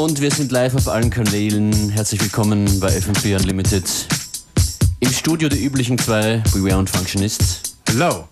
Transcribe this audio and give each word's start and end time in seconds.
Und 0.00 0.18
wir 0.22 0.30
sind 0.30 0.50
live 0.50 0.74
auf 0.74 0.88
allen 0.88 1.10
Kanälen. 1.10 1.90
Herzlich 1.90 2.22
willkommen 2.22 2.80
bei 2.80 2.88
FM4 2.88 3.36
Unlimited. 3.36 3.84
Im 5.00 5.12
Studio 5.12 5.50
die 5.50 5.62
üblichen 5.62 5.98
zwei, 5.98 6.42
Beware 6.54 6.78
und 6.78 6.88
Functionist. 6.88 7.76
Hello. 7.86 8.26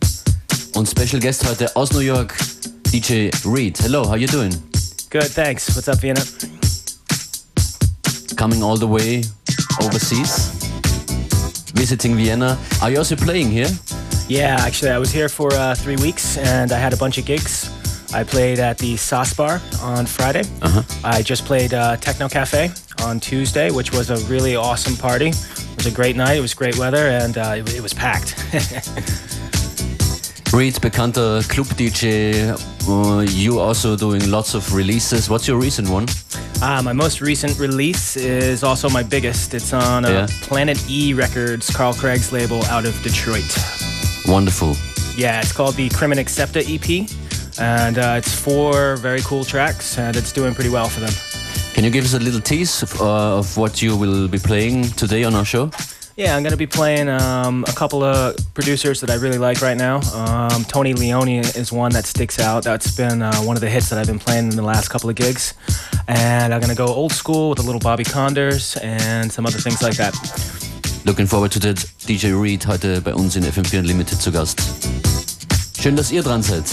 Und 0.75 0.89
Special 0.89 1.21
Guest 1.21 1.47
heute 1.47 1.77
aus 1.77 1.93
New 1.93 1.99
York, 1.99 2.35
DJ 2.91 3.29
Reed. 3.45 3.79
Hello, 3.83 4.09
how 4.09 4.17
you 4.17 4.27
doing? 4.27 4.51
Good, 5.11 5.31
thanks. 5.35 5.77
What's 5.77 5.91
up, 5.91 6.01
Vienna? 6.01 6.23
Coming 8.35 8.63
all 8.63 8.79
the 8.79 8.89
way 8.89 9.23
overseas, 9.83 10.51
visiting 11.75 12.17
Vienna. 12.17 12.57
Are 12.81 12.91
you 12.91 12.97
also 12.97 13.15
playing 13.15 13.51
here? 13.51 13.69
Yeah, 14.27 14.57
actually, 14.59 14.91
I 14.91 14.99
was 14.99 15.13
here 15.13 15.29
for 15.29 15.53
uh, 15.53 15.75
three 15.75 15.97
weeks 15.97 16.39
and 16.39 16.73
I 16.73 16.79
had 16.79 16.95
a 16.95 16.97
bunch 16.97 17.19
of 17.19 17.27
gigs. 17.27 17.68
I 18.15 18.25
played 18.25 18.59
at 18.59 18.79
the 18.79 18.97
Sauce 18.97 19.35
Bar 19.35 19.61
on 19.83 20.07
Friday. 20.07 20.43
Uh-huh. 20.63 20.83
I 21.05 21.23
just 21.23 21.45
played 21.45 21.75
uh, 21.75 21.97
Techno 21.97 22.29
Cafe 22.29 22.71
on 23.03 23.21
Tuesday, 23.21 23.71
which 23.71 23.93
was 23.93 24.11
a 24.11 24.17
really 24.33 24.57
awesome 24.57 24.97
party. 24.97 25.29
It 25.29 25.77
was 25.77 25.87
a 25.87 25.91
great 25.91 26.17
night. 26.17 26.37
It 26.39 26.41
was 26.41 26.55
great 26.55 26.79
weather, 26.79 27.09
and 27.09 27.37
uh, 27.37 27.55
it, 27.59 27.75
it 27.77 27.81
was 27.83 27.93
packed. 27.95 28.35
Reed, 30.53 30.75
bekannter 30.81 31.47
Club-DJ. 31.51 32.57
Uh, 32.89 33.21
you 33.21 33.61
also 33.61 33.95
doing 33.97 34.31
lots 34.31 34.55
of 34.55 34.75
releases. 34.75 35.29
What's 35.29 35.47
your 35.47 35.59
recent 35.59 35.89
one? 35.91 36.07
uh, 36.63 36.83
my 36.83 36.93
most 36.95 37.21
recent 37.21 37.57
release 37.59 38.17
is 38.17 38.65
also 38.65 38.89
my 38.89 39.03
biggest. 39.03 39.53
It's 39.55 39.73
on 39.75 40.05
uh, 40.07 40.09
Yeah. 40.09 40.27
Planet 40.41 40.83
E 40.89 41.13
Records, 41.13 41.69
Carl 41.71 41.93
Craig's 41.93 42.33
label 42.33 42.65
out 42.65 42.87
of 42.87 43.01
Detroit. 43.03 43.45
Wonderful. 44.27 44.75
Yeah, 45.17 45.41
it's 45.41 45.53
called 45.53 45.75
the 45.77 45.89
Crimin 45.91 46.19
Accepta 46.19 46.63
EP, 46.67 47.09
and 47.59 47.99
uh, 47.99 48.15
it's 48.19 48.35
four 48.35 48.97
very 48.97 49.21
cool 49.23 49.45
tracks, 49.45 49.99
and 49.99 50.17
it's 50.17 50.33
doing 50.33 50.55
pretty 50.55 50.71
well 50.71 50.89
for 50.89 51.01
them. 51.01 51.13
Can 51.75 51.85
you 51.85 51.91
give 51.91 52.05
us 52.05 52.15
a 52.15 52.19
little 52.19 52.41
tease 52.41 52.83
of, 52.83 53.01
uh, 53.01 53.39
of 53.39 53.57
what 53.57 53.81
you 53.81 53.97
will 53.97 54.29
be 54.29 54.39
playing 54.39 54.85
today 54.97 55.25
on 55.25 55.35
our 55.35 55.45
show? 55.45 55.71
Yeah, 56.17 56.35
I'm 56.35 56.43
gonna 56.43 56.57
be 56.57 56.67
playing 56.67 57.09
um, 57.09 57.65
a 57.69 57.73
couple 57.73 58.03
of 58.03 58.35
producers 58.53 59.01
that 59.03 59.11
I 59.11 59.15
really 59.15 59.39
like 59.39 59.63
right 59.63 59.77
now. 59.77 60.01
Um, 60.13 60.65
Tony 60.65 60.93
Lionni 60.93 61.39
is 61.57 61.71
one 61.71 61.93
that 61.93 62.07
sticks 62.07 62.41
out. 62.41 62.65
That's 62.65 62.91
been 62.97 63.23
uh, 63.23 63.37
one 63.43 63.57
of 63.57 63.61
the 63.61 63.71
hits 63.71 63.89
that 63.91 64.01
I've 64.01 64.09
been 64.09 64.19
playing 64.19 64.51
in 64.51 64.57
the 64.57 64.65
last 64.65 64.89
couple 64.89 65.09
of 65.09 65.15
gigs. 65.15 65.55
And 66.09 66.53
I'm 66.53 66.61
gonna 66.61 66.75
go 66.75 66.87
old 66.87 67.13
school 67.13 67.51
with 67.51 67.61
a 67.61 67.63
little 67.63 67.81
Bobby 67.81 68.03
Konders 68.03 68.77
and 68.83 69.31
some 69.31 69.47
other 69.47 69.59
things 69.59 69.81
like 69.81 69.97
that. 69.99 70.15
Looking 71.05 71.29
forward 71.29 71.53
to 71.53 71.61
that. 71.61 71.77
DJ 72.05 72.33
Reed 72.35 72.67
heute 72.67 73.01
bei 73.01 73.15
uns 73.15 73.37
in 73.37 73.45
FM4 73.45 73.79
Unlimited 73.79 74.21
zu 74.21 74.33
Gast. 74.33 74.61
Schön, 75.81 75.95
dass 75.95 76.11
ihr 76.11 76.25
dran 76.25 76.43
seid. 76.43 76.65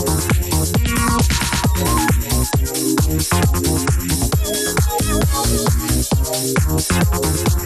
you. 7.53 7.58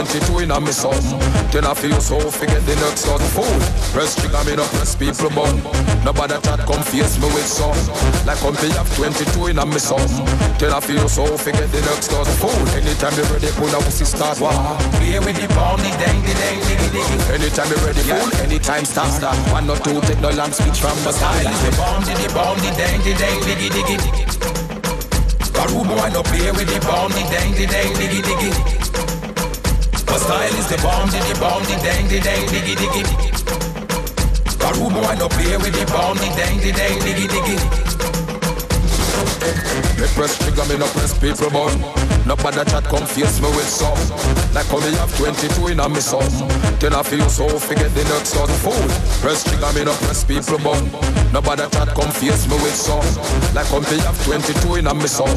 22 0.00 0.48
in 0.48 0.50
a 0.50 0.58
me 0.58 0.72
some. 0.72 0.96
Then 1.52 1.68
I 1.68 1.74
feel 1.76 2.00
so 2.00 2.16
forget 2.32 2.64
the 2.64 2.72
next 2.80 3.04
done 3.04 3.20
fool. 3.36 3.52
Press 3.92 4.16
trigger 4.16 4.40
me 4.48 4.56
no 4.56 4.64
press 4.72 4.96
people 4.96 5.28
born. 5.36 5.60
Nobody 6.08 6.40
chat 6.40 6.64
come 6.64 6.80
face 6.88 7.20
me 7.20 7.28
with 7.36 7.44
some. 7.44 7.76
Like 8.24 8.40
how 8.40 8.48
me 8.48 8.72
have 8.80 8.88
22 8.96 9.52
in 9.52 9.58
a 9.60 9.66
me 9.68 9.76
some. 9.76 10.00
Then 10.56 10.72
I 10.72 10.80
feel 10.80 11.04
so 11.04 11.28
forget 11.36 11.68
the 11.68 11.84
next 11.84 12.08
done 12.08 12.24
fool. 12.40 12.56
Anytime 12.72 13.12
you 13.12 13.28
ready, 13.28 13.52
pull 13.60 13.68
a 13.68 13.78
pussy 13.84 14.08
start 14.08 14.40
war. 14.40 14.56
Play 14.96 15.20
with 15.20 15.36
the 15.36 15.48
bomb, 15.52 15.76
the 15.84 15.92
dang, 16.00 16.16
the 16.24 16.32
dang, 16.32 16.58
diggy, 16.64 16.88
diggy. 16.96 17.36
Anytime 17.36 17.68
you 17.68 17.78
ready, 17.84 18.00
fool. 18.00 18.28
Anytime 18.40 18.88
start. 18.88 19.36
One 19.52 19.68
or 19.68 19.76
two, 19.84 20.00
take 20.08 20.20
no 20.24 20.32
long 20.32 20.52
speech 20.56 20.80
from 20.80 20.96
the 21.04 21.12
Style 21.12 21.44
the 21.44 21.76
bomb, 21.76 22.00
the 22.08 22.28
bomb, 22.32 22.56
the 22.64 22.72
dang, 22.72 23.00
the 23.04 23.12
dang, 23.20 23.38
diggy, 23.44 23.68
diggy. 23.68 23.96
Karu 25.52 25.84
boy 25.84 26.08
no 26.08 26.24
play 26.24 26.48
with 26.56 26.72
the 26.72 26.80
bomb, 26.88 27.12
the 27.12 27.20
dang, 27.28 27.52
the 27.52 27.68
dang, 27.68 27.92
diggy, 28.00 28.24
diggy. 28.24 28.89
My 30.10 30.16
style 30.18 30.54
is 30.58 30.66
the 30.66 30.76
bomb, 30.82 31.08
the 31.08 31.38
bomb, 31.38 31.62
the 31.62 31.76
dang, 31.86 32.08
the 32.08 32.18
dang, 32.18 32.44
diggy, 32.50 32.74
diggy. 32.74 33.04
Karu 34.58 34.90
boy 34.90 35.14
no 35.14 35.28
play 35.28 35.56
with 35.56 35.72
the 35.72 35.86
bomb, 35.86 36.16
the 36.18 36.26
dang, 36.34 36.58
the 36.58 36.72
dang, 36.72 36.98
diggy, 36.98 37.26
diggy. 37.30 37.56
Me 40.00 40.06
press 40.14 40.36
trigger, 40.36 40.64
me 40.66 40.76
no 40.78 40.86
press 40.86 41.16
people 41.16 41.50
bun. 41.50 41.78
Nobody 42.26 42.64
chat 42.68 42.84
come 42.84 43.06
face 43.06 43.40
me 43.40 43.48
with 43.50 43.68
some. 43.68 43.94
Like 44.52 44.66
how 44.66 44.80
me 44.80 44.90
have 44.98 45.16
22 45.16 45.68
in 45.68 45.78
a 45.78 45.88
me 45.88 46.00
some. 46.00 46.26
Then 46.80 46.96
I 46.96 47.02
feel 47.04 47.28
so 47.28 47.44
forget 47.60 47.92
the 47.92 48.00
next 48.08 48.32
done 48.32 48.48
fool. 48.64 48.88
Press 49.20 49.44
trigger, 49.44 49.68
me 49.76 49.84
no 49.84 49.92
press 50.00 50.24
people 50.24 50.56
bun. 50.64 50.88
Nobody 51.28 51.68
chat 51.68 51.92
come 51.92 52.08
face 52.08 52.48
me 52.48 52.56
with 52.56 52.72
some. 52.72 53.04
Like 53.52 53.68
me 53.68 54.00
have 54.00 54.16
22 54.24 54.80
in 54.80 54.88
a 54.88 54.94
me 54.96 55.04
some. 55.04 55.28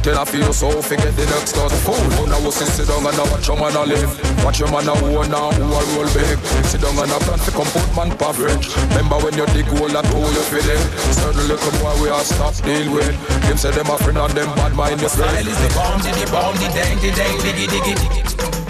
Then 0.00 0.16
I 0.16 0.24
feel 0.24 0.48
so 0.56 0.72
forget 0.80 1.12
the 1.12 1.28
next 1.36 1.52
done 1.52 1.68
fool. 1.84 2.00
Oh, 2.16 2.24
now 2.24 2.40
we 2.40 2.48
see 2.48 2.64
sit 2.64 2.88
down 2.88 3.04
and 3.04 3.12
watch 3.28 3.44
your 3.44 3.60
man 3.60 3.76
a 3.76 3.84
live. 3.84 4.08
Watch 4.40 4.56
your 4.56 4.72
man 4.72 4.88
a 4.88 4.96
own 4.96 5.28
now 5.28 5.52
who 5.52 5.68
a 5.68 5.80
roll 6.00 6.08
big. 6.16 6.40
Sit 6.64 6.80
down 6.80 6.96
and 6.96 7.12
a 7.12 7.18
plan 7.28 7.44
to 7.44 7.50
come 7.52 7.68
put 7.76 7.88
man 7.92 8.10
average. 8.16 8.72
Remember 8.96 9.20
when 9.20 9.36
you 9.36 9.44
dig 9.52 9.68
hole 9.68 9.92
and 9.92 10.08
hole 10.16 10.32
you 10.32 10.44
feel 10.48 10.64
it. 10.64 10.80
Certain 11.12 11.44
little 11.44 11.76
boy 11.76 11.92
we 12.00 12.08
are 12.08 12.24
stop 12.24 12.56
deal 12.64 12.88
with. 12.88 13.12
Them 13.44 13.60
say 13.60 13.68
them 13.68 13.92
a 13.92 14.00
friend 14.00 14.16
and 14.16 14.32
them 14.32 14.48
bad 14.56 14.72
mind 14.72 15.04
you 15.04 15.12
Style 15.12 15.44
is 15.44 15.60
the 15.60 15.70
bomb, 15.76 16.00
the 16.00 16.24
bomb, 16.32 16.56
the 16.56 16.72
dang, 16.72 16.96
the 17.04 17.12
dang, 17.12 17.36
diggy, 17.44 17.68
diggy. 17.68 18.65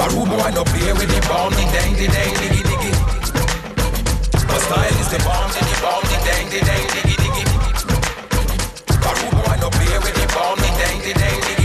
Karu 0.00 0.24
boy 0.24 0.50
no 0.54 0.64
play 0.64 0.92
with 0.94 1.12
the 1.12 1.20
bomb, 1.28 1.52
the 1.52 1.60
dang, 1.76 1.92
the 1.92 2.06
dang, 2.08 2.32
diggy, 2.40 2.62
diggy. 2.64 2.92
My 4.48 4.58
style 4.64 4.96
is 4.96 5.08
the 5.12 5.18
bomb, 5.28 5.50
the 5.52 5.76
bomb, 5.84 6.04
the 6.08 6.16
dang, 6.24 6.48
the 6.48 6.60
dang, 6.68 6.86
diggy, 6.94 7.16
diggy. 7.22 7.44
Karu 9.04 9.28
boy 9.36 9.56
no 9.60 9.68
play 9.68 9.98
with 9.98 10.16
the 10.16 10.26
bomb, 10.34 10.56
the 10.56 10.70
dang, 10.80 10.98
the 11.04 11.12
dang, 11.20 11.40
diggy, 11.42 11.59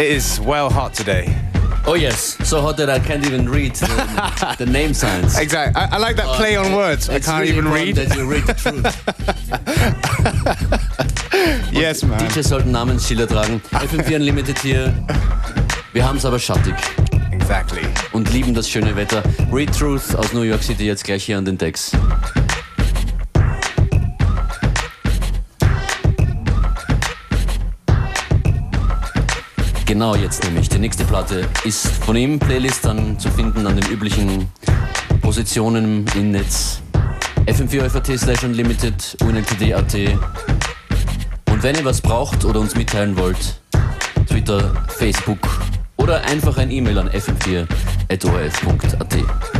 it 0.00 0.10
is 0.10 0.40
well 0.40 0.70
hot 0.70 0.94
today. 0.94 1.36
Oh 1.86 1.94
yes, 1.94 2.36
so 2.48 2.60
hot 2.60 2.76
that 2.78 2.88
I 2.88 2.98
can't 2.98 3.24
even 3.26 3.48
read 3.48 3.74
the, 3.74 4.56
the 4.58 4.66
name 4.78 4.94
signs. 4.94 5.38
Exactly. 5.38 5.80
I, 5.80 5.96
I 5.96 5.98
like 5.98 6.16
that 6.16 6.26
uh, 6.26 6.36
play 6.36 6.56
on 6.56 6.74
words. 6.74 7.08
I 7.08 7.20
can't 7.20 7.40
really 7.40 7.52
even 7.52 7.70
read. 7.70 7.96
That 7.96 8.16
you 8.16 8.24
read 8.26 8.46
the 8.46 8.54
truth. 8.54 8.86
Yes, 11.72 12.02
man. 12.02 12.18
DJs 12.18 12.48
sollten 12.48 12.70
Namensschilder 12.72 13.26
tragen. 13.26 13.62
FM4 13.70 14.16
Unlimited 14.16 14.58
hier. 14.58 14.92
Wir 15.92 16.06
haben 16.06 16.18
es 16.18 16.24
aber 16.26 16.38
schattig 16.38 16.74
Exactly. 17.32 17.80
und 18.12 18.30
lieben 18.32 18.52
das 18.52 18.68
schöne 18.68 18.94
Wetter. 18.96 19.22
Reade 19.50 19.72
Truth 19.72 20.14
aus 20.16 20.32
New 20.34 20.42
York 20.42 20.62
City 20.62 20.84
jetzt 20.84 21.04
gleich 21.04 21.24
hier 21.24 21.38
an 21.38 21.44
den 21.46 21.56
Decks. 21.56 21.92
Genau 29.90 30.14
jetzt 30.14 30.44
nämlich. 30.44 30.68
Die 30.68 30.78
nächste 30.78 31.04
Platte 31.04 31.48
ist 31.64 31.88
von 31.88 32.14
ihm. 32.14 32.38
Playlist 32.38 32.84
dann 32.84 33.18
zu 33.18 33.28
finden 33.28 33.66
an 33.66 33.74
den 33.74 33.90
üblichen 33.90 34.48
Positionen 35.20 36.04
im 36.14 36.30
Netz. 36.30 36.80
fm4 37.46 38.16
slash 38.16 38.44
unlimited, 38.44 39.16
unltd.at. 39.20 39.94
Und 41.50 41.62
wenn 41.64 41.74
ihr 41.74 41.84
was 41.84 42.00
braucht 42.00 42.44
oder 42.44 42.60
uns 42.60 42.76
mitteilen 42.76 43.18
wollt, 43.18 43.60
Twitter, 44.28 44.72
Facebook 44.96 45.60
oder 45.96 46.22
einfach 46.22 46.56
ein 46.58 46.70
E-Mail 46.70 46.96
an 46.96 47.08
fm4.orf.at. 47.08 49.59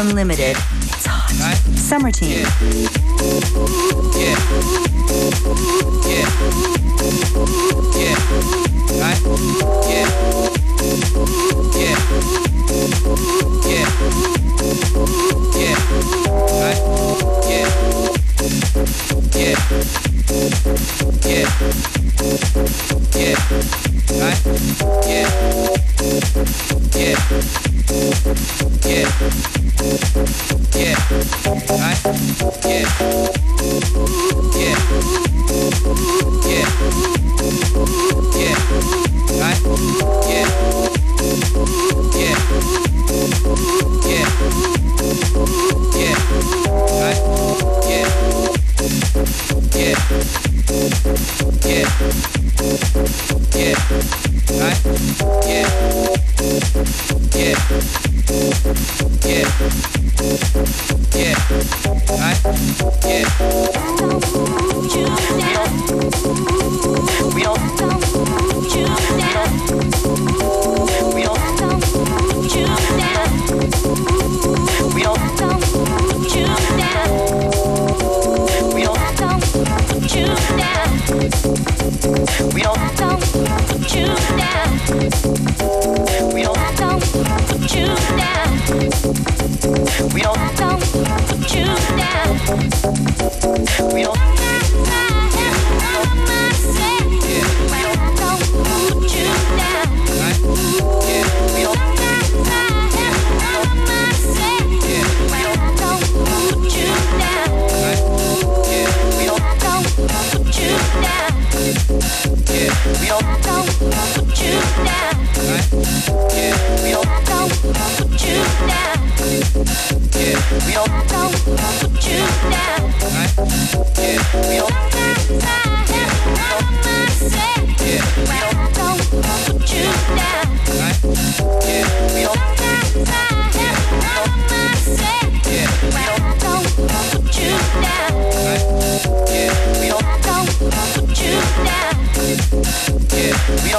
Unlimited. 0.00 0.56
Right? 31.30 31.98
Yeah. 32.64 32.86
Yeah. 34.56 34.76
Yeah. 36.46 37.19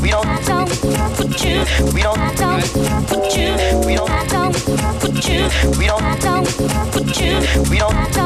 we 0.00 0.10
don't 0.10 0.26
put 1.16 1.44
you, 1.44 1.64
we 1.92 2.02
don't 2.02 2.36
put 3.06 3.36
you, 3.36 3.54
we 3.86 3.94
don't 3.94 4.08
put 5.00 5.28
you, 5.28 5.48
we 5.78 5.86
don't 5.86 6.20
put 6.92 7.20
you, 7.20 7.40
we 7.70 7.78
don't 7.78 8.25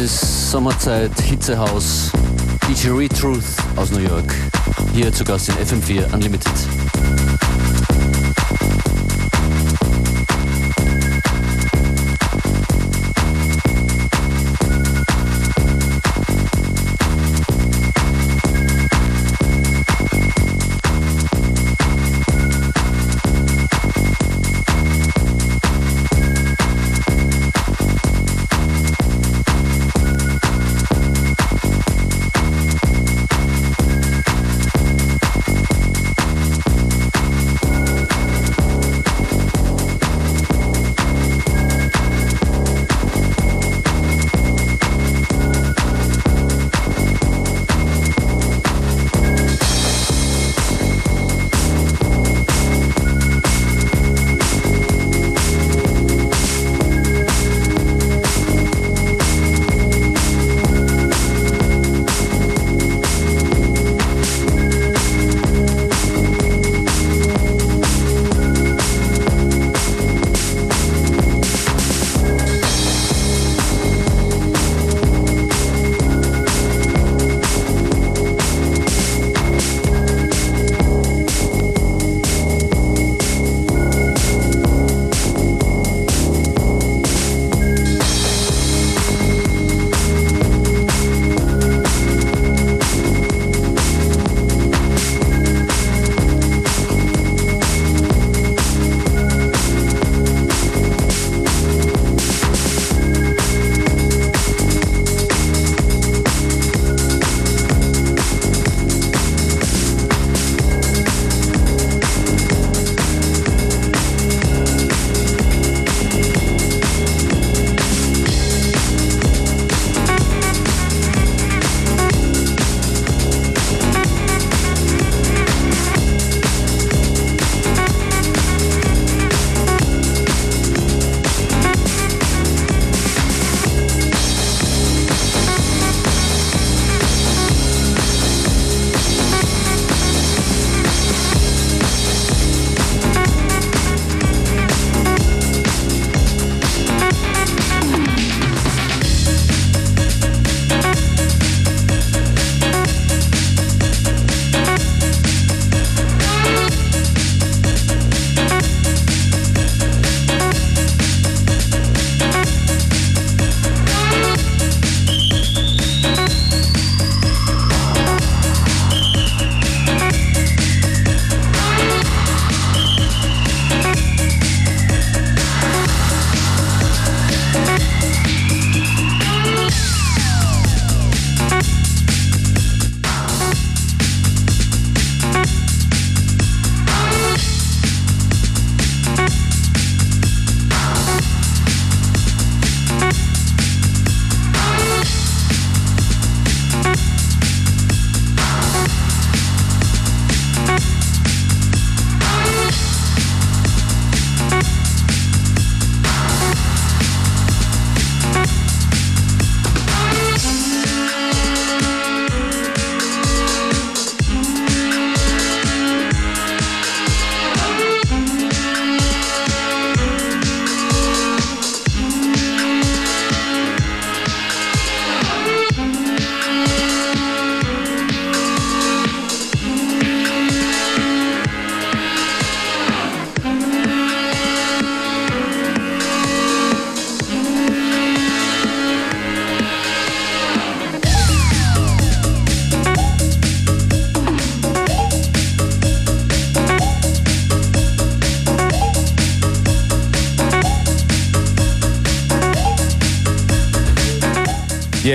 Das 0.00 0.12
ist 0.12 0.50
Sommerzeit, 0.52 1.10
Hitzehaus, 1.22 2.12
DJ 2.68 2.90
Reade 2.90 3.12
Truth 3.16 3.42
aus 3.74 3.90
New 3.90 3.98
York. 3.98 4.32
Hier 4.94 5.12
zu 5.12 5.24
Gast 5.24 5.48
in 5.48 5.56
FM4 5.56 6.14
Unlimited. 6.14 6.52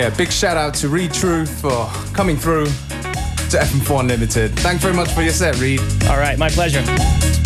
Yeah, 0.03 0.09
big 0.09 0.33
shout 0.33 0.57
out 0.57 0.73
to 0.73 0.89
Reade 0.89 1.13
Truth 1.13 1.61
for 1.61 1.87
coming 2.13 2.35
through 2.35 2.65
to 2.65 3.57
FM4 3.57 4.01
Unlimited. 4.01 4.51
Thanks 4.59 4.83
very 4.83 4.93
much 4.93 5.09
for 5.13 5.21
your 5.21 5.31
set, 5.31 5.57
Reade. 5.61 5.79
All 6.09 6.17
right, 6.17 6.37
my 6.37 6.49
pleasure. 6.49 6.83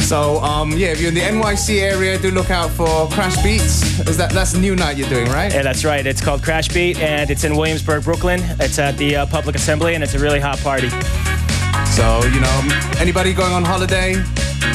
So, 0.01 0.39
um, 0.39 0.71
yeah, 0.71 0.87
if 0.87 0.99
you're 0.99 1.09
in 1.09 1.13
the 1.13 1.21
NYC 1.21 1.81
area, 1.83 2.17
do 2.17 2.31
look 2.31 2.49
out 2.49 2.71
for 2.71 3.07
Crash 3.09 3.39
Beats. 3.43 3.99
Is 4.07 4.17
that 4.17 4.31
that's 4.31 4.55
a 4.55 4.59
new 4.59 4.75
night 4.75 4.97
you're 4.97 5.07
doing, 5.07 5.27
right? 5.27 5.53
Yeah, 5.53 5.61
that's 5.61 5.85
right. 5.85 6.03
It's 6.03 6.19
called 6.19 6.41
Crash 6.41 6.69
Beat, 6.69 6.99
and 6.99 7.29
it's 7.29 7.43
in 7.43 7.55
Williamsburg, 7.55 8.05
Brooklyn. 8.05 8.39
It's 8.59 8.79
at 8.79 8.97
the 8.97 9.17
uh, 9.17 9.25
Public 9.27 9.55
Assembly, 9.55 9.93
and 9.93 10.03
it's 10.03 10.15
a 10.15 10.19
really 10.19 10.39
hot 10.39 10.57
party. 10.61 10.89
So, 11.91 12.23
you 12.33 12.39
know, 12.39 12.69
anybody 12.97 13.33
going 13.33 13.53
on 13.53 13.63
holiday, 13.63 14.13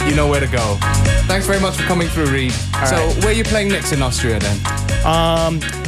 you 0.07 0.15
know 0.15 0.29
where 0.29 0.39
to 0.39 0.47
go. 0.47 0.79
Thanks 1.27 1.49
very 1.49 1.59
much 1.61 1.75
for 1.75 1.83
coming 1.83 2.07
through, 2.07 2.27
Reade. 2.27 2.55
All 2.77 2.87
so, 2.87 2.95
right. 2.95 3.17
where 3.25 3.29
are 3.31 3.33
you 3.33 3.43
playing 3.43 3.71
next 3.71 3.91
in 3.91 4.03
Austria 4.03 4.39
then? 4.39 4.57
Um, 5.05 5.82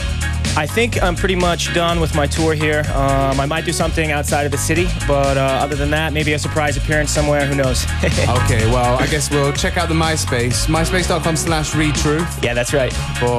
I 0.57 0.66
think 0.66 1.02
I'm 1.02 1.16
pretty 1.16 1.34
much 1.34 1.74
done 1.74 2.00
with 2.00 2.14
my 2.14 2.26
tour 2.26 2.55
here. 2.55 2.84
Um, 2.94 3.40
I 3.40 3.46
might 3.46 3.64
do 3.64 3.72
something 3.72 4.12
outside 4.12 4.46
of 4.46 4.52
the 4.52 4.59
city, 4.59 4.86
but 5.07 5.36
uh, 5.36 5.40
other 5.40 5.74
than 5.74 5.90
that, 5.90 6.12
maybe 6.12 6.32
a 6.34 6.38
surprise 6.38 6.76
appearance 6.76 7.11
somewhere. 7.11 7.44
Who 7.44 7.57
knows? 7.57 7.84
okay, 8.05 8.66
well, 8.70 8.98
I 8.98 9.07
guess 9.07 9.30
we'll 9.30 9.52
check 9.52 9.76
out 9.76 9.88
the 9.88 9.94
MySpace, 9.94 10.66
myspace.com 10.66 11.36
slash 11.36 11.72
retruth. 11.72 12.42
Yeah, 12.42 12.55
that's 12.55 12.72
right. 12.72 12.92
For 13.18 13.38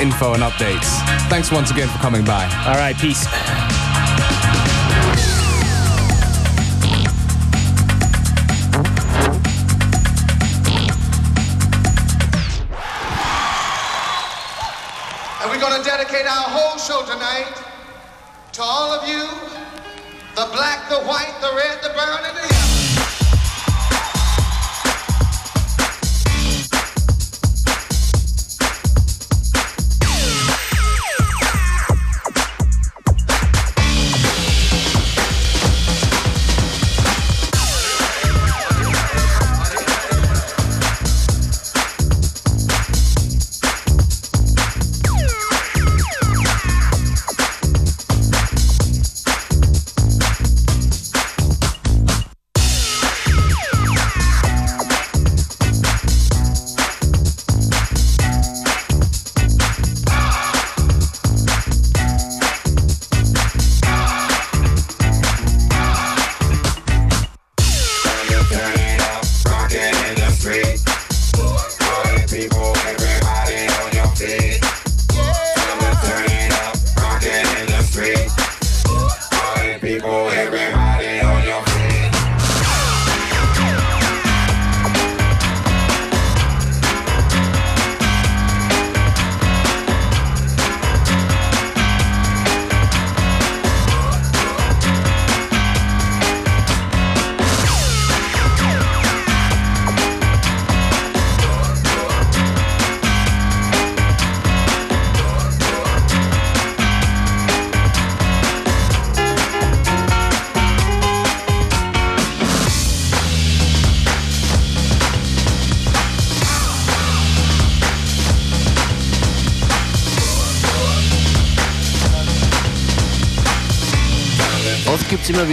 info 0.00 0.34
and 0.34 0.42
updates. 0.42 0.88
Thanks 1.28 1.50
once 1.50 1.70
again 1.70 1.88
for 1.88 1.98
coming 1.98 2.24
by. 2.24 2.44
All 2.66 2.76
right, 2.76 2.96
peace. 2.96 3.26
To 18.54 18.62
all 18.62 18.92
of 18.92 19.08
you, 19.08 19.26
the 20.36 20.48
black, 20.52 20.88
the 20.88 21.00
white, 21.00 21.34
the 21.40 21.52
red, 21.56 21.82
the 21.82 21.92
brown, 21.92 22.20
and 22.24 22.36
the 22.36 22.54
yellow. 22.54 22.73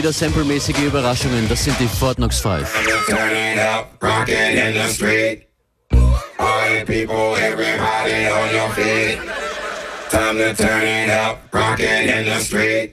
wieder 0.02 0.12
samplemäßige 0.12 0.80
Überraschungen. 0.80 1.47
Das 1.47 1.64
sind 1.64 1.80
die 1.80 1.88
Fort 1.88 2.16
Knox 2.16 2.39
5. 2.39 2.68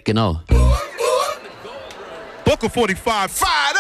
Genau. 0.04 0.42
Booker 2.44 2.68
45, 2.68 3.00
fired 3.00 3.78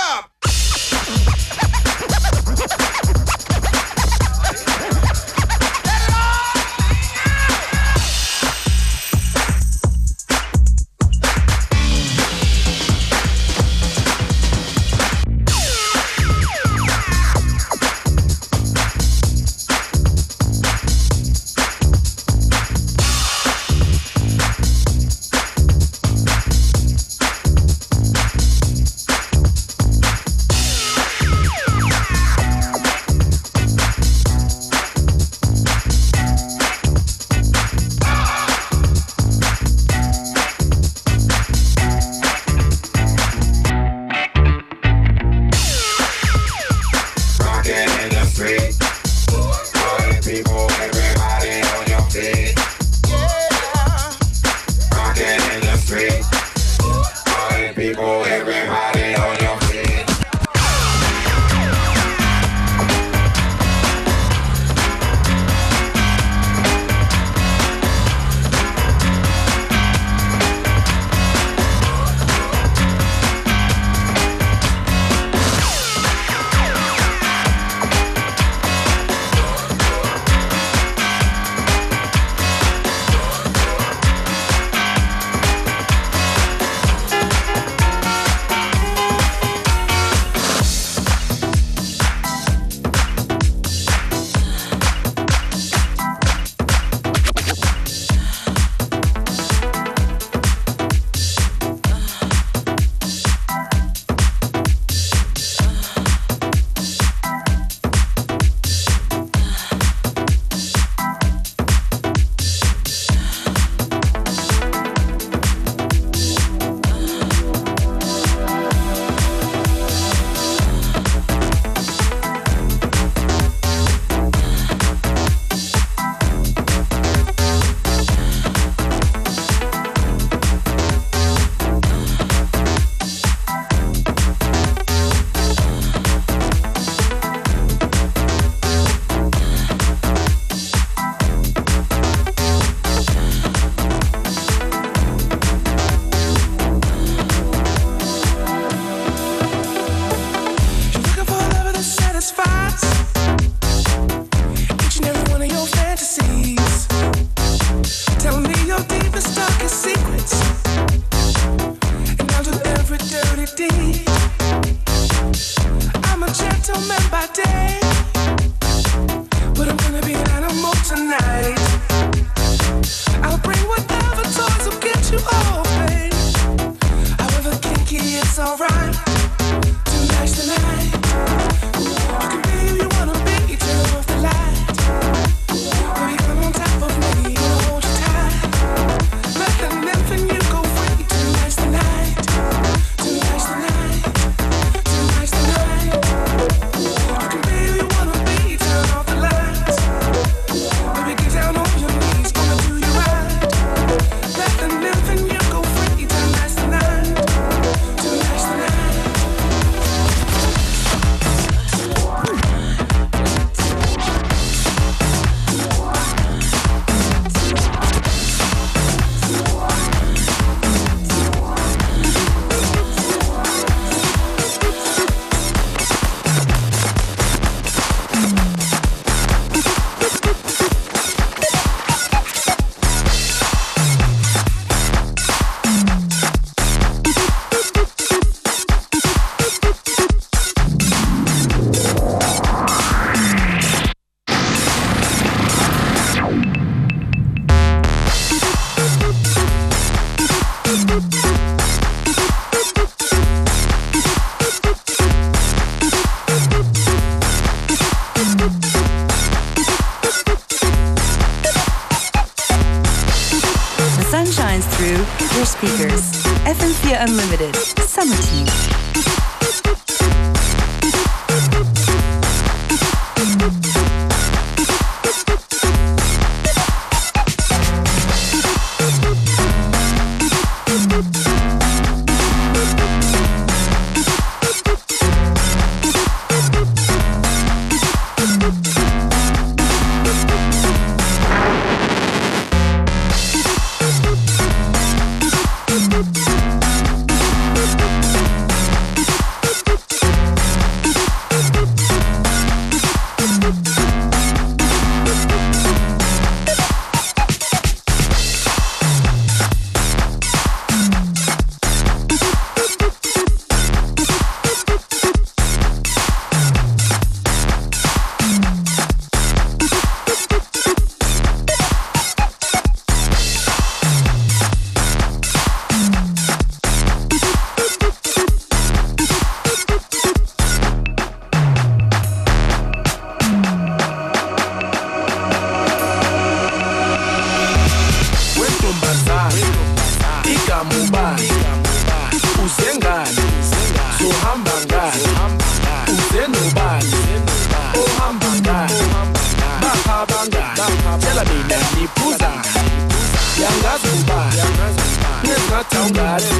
awungazi 355.76 356.34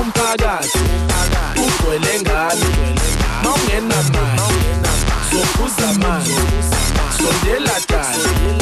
umphakathi 0.00 0.78
ugcwele 1.62 2.20
ngani? 2.20 2.64
Ma 3.42 3.50
ungenamali 3.54 4.58
zophuza 5.30 5.88
mani 6.02 6.36
sondela 7.16 7.76
dani 7.88 8.54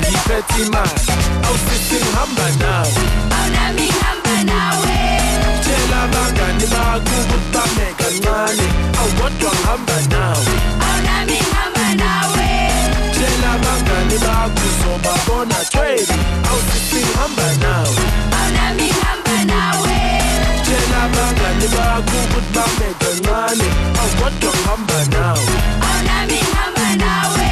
ngiphethe 0.00 0.62
imali 0.62 1.00
awusithi 1.46 1.96
ngihamba 2.04 2.46
nawe. 2.60 2.92
Awunami 3.36 3.82
ngihamba 3.82 4.36
nawe. 4.50 4.96
Tshela 5.62 6.02
abangani 6.04 6.66
bakho 6.72 7.16
ukuthi 7.20 7.48
bame 7.54 7.86
kancane 7.98 8.66
awukodwa 9.00 9.50
ngihamba 9.52 9.96
nawe. 10.12 10.54
Awunami 10.86 11.32
ngihamba 11.32 11.86
nawe. 12.02 12.48
Tshela 13.12 13.48
abangani 13.54 14.16
bakho 14.24 14.62
uzobabona 14.68 15.58
tweli 15.72 16.14
awusithi 16.50 16.96
ngihamba 17.04 17.46
nawe 17.62 18.29
abangani 21.70 21.76
bakho 21.76 22.16
ukuthi 22.24 22.52
bame 22.54 22.88
kancane 23.00 23.68
oh, 23.68 24.00
awukodwa 24.00 24.50
ngihamba 24.50 24.98
nawe? 25.12 25.44
Awunami 25.86 26.34
ngihamba 26.34 26.86
nawe. 27.02 27.48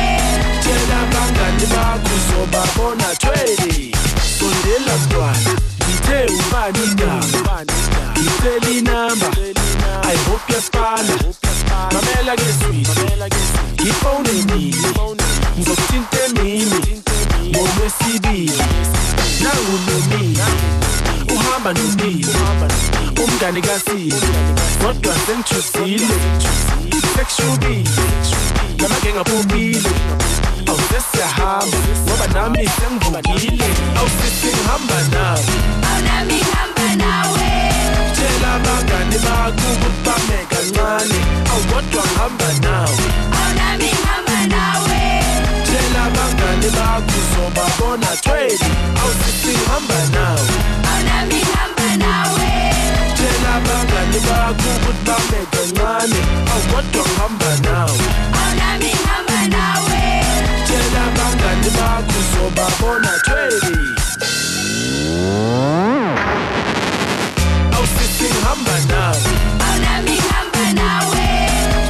Tshela 0.63 0.97
abangani 1.03 1.67
bakho 1.73 2.11
uzobabona 2.17 3.09
tweli 3.21 3.95
sondela 4.39 4.95
mntwana 4.99 5.51
ngithe 5.89 6.19
ubani 6.35 6.85
igama? 6.85 7.65
Ngicela 8.19 8.71
inamba 8.79 9.29
i 10.03 10.17
hope 10.27 10.53
yasifana 10.53 11.15
mamela 11.93 12.37
ke 12.37 12.53
swit 12.59 12.89
ngifone 13.81 14.33
nini 14.33 14.75
ngizokuthinta 15.59 16.19
emini 16.25 17.03
ngolwesibili 17.51 18.63
nangunomini 19.43 20.39
uhamba 21.37 21.73
nomini 21.73 22.27
kasini 23.39 24.15
kodwa 24.83 25.15
sengithusile 25.27 26.07
sekushubile 27.17 27.91
namagenga 28.79 29.25
phobile 29.25 29.91
awusesiyahamba 30.67 31.79
ngoba 32.07 32.27
nami 32.35 32.69
sengivukile. 32.77 33.69
Awusithi 33.99 34.47
ngihamba 34.47 34.99
nawe. 35.13 35.45
Awunami 35.89 36.35
ngihamba 36.35 36.87
nawe. 37.03 37.49
Tshela 38.15 38.55
abangani 38.55 39.19
bakho 39.25 39.69
ukuthi 39.73 40.01
bame 40.05 40.39
kancane. 40.51 41.19
Awukodwa 41.51 42.03
ngihamba 42.05 42.49
nawe. 42.65 43.05
Awunami 43.39 43.85
ngihamba 43.85 44.39
nawe. 44.55 45.01
Tshela 45.65 46.01
abangani 46.07 46.69
bakho 46.77 47.15
uzobabona 47.21 48.11
tweli 48.23 48.69
awusithi 49.01 49.38
uzobabona 62.59 63.13
tweli. 63.25 63.95
Awusithi 67.75 68.25
ngihamba 68.25 68.77
nawe. 68.91 69.31
Awunami 69.65 70.11
ngihamba 70.11 70.65
nawe. 70.79 71.27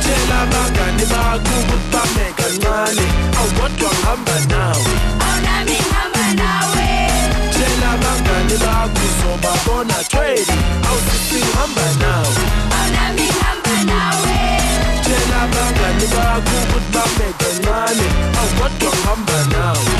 Tshela 0.00 0.36
abangani 0.42 1.04
bakho 1.12 1.54
ukuthi 1.60 1.88
bame 1.92 2.26
kancane 2.38 3.06
awukodwa 3.38 3.90
ngihamba 3.92 4.36
nawe. 4.52 4.92
Awunami 5.24 5.72
ngihamba 5.72 6.26
nawe. 6.40 6.86
Tshela 7.52 7.88
abangani 7.96 8.56
bakho 8.64 9.00
uzobabona 9.08 9.96
tweli. 10.10 10.56
Awusithi 10.88 11.38
ngihamba 11.44 11.86
nawe. 12.02 12.42
Awunami 12.76 13.22
ngihamba 13.22 13.74
nawe. 13.90 14.36
Tshela 15.02 15.36
abangani 15.44 16.06
bakho 16.14 16.56
ukuthi 16.62 16.90
bame 16.94 17.26
kancane 17.40 18.06
awukodwa 18.40 18.90
ngihamba 18.92 19.38
nawe 19.52 19.97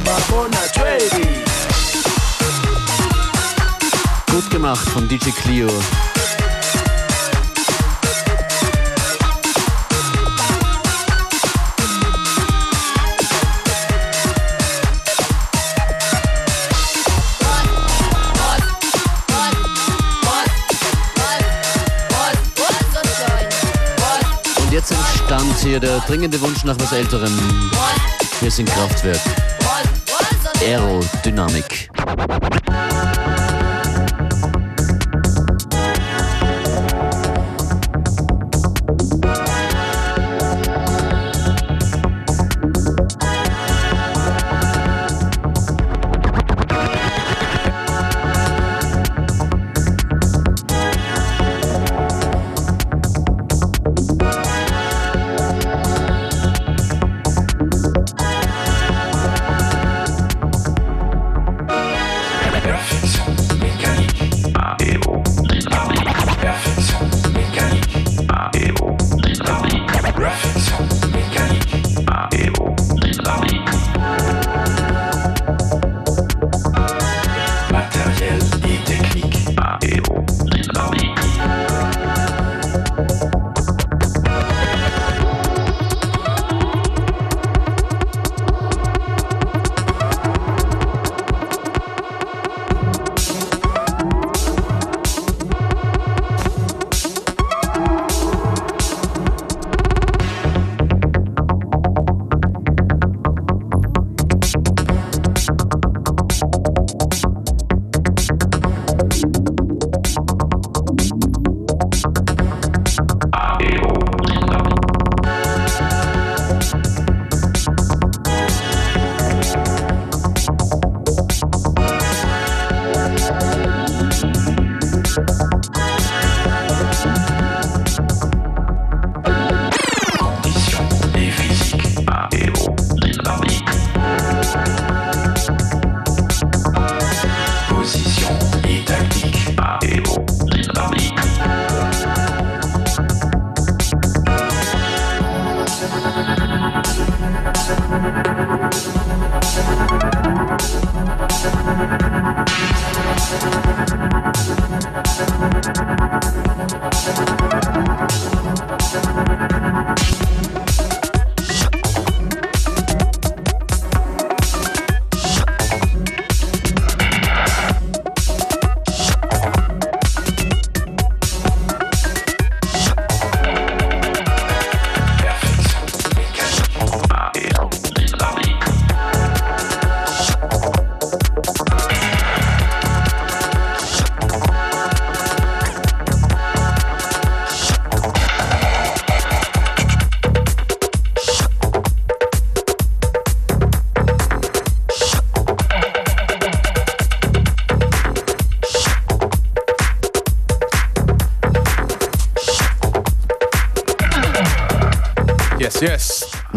uzobabona 0.00 0.58
tweli 0.72 1.44
Gut 4.32 4.50
gemacht 4.50 4.88
von 4.90 5.08
DJ 5.08 5.30
Clio. 5.30 5.68
Und 24.56 24.72
jetzt 24.72 24.92
entstand 24.92 25.58
hier 25.62 25.80
der 25.80 25.98
dringende 26.00 26.40
Wunsch 26.40 26.64
nach 26.64 26.78
was 26.78 26.92
Älterem. 26.92 27.36
Hier 28.40 28.50
sind 28.50 28.70
Kraftwerk. 28.70 29.59
Aerodynamik. 30.62 31.90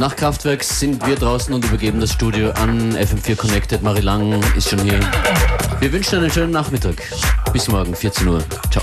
Nach 0.03 0.17
Kraftwerk 0.17 0.65
sind 0.65 1.07
wir 1.07 1.15
draußen 1.15 1.53
und 1.53 1.63
übergeben 1.63 2.01
das 2.01 2.11
Studio 2.11 2.51
an 2.51 2.93
FM4 2.93 3.37
Connected. 3.37 3.81
Marie 3.83 4.01
Lang 4.01 4.43
ist 4.57 4.69
schon 4.69 4.79
hier. 4.79 4.99
Wir 5.79 5.93
wünschen 5.93 6.19
einen 6.19 6.29
schönen 6.29 6.51
Nachmittag. 6.51 7.01
Bis 7.53 7.69
morgen, 7.69 7.95
14 7.95 8.27
Uhr. 8.27 8.43
Ciao. 8.69 8.82